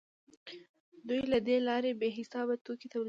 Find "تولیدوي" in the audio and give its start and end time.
2.91-2.99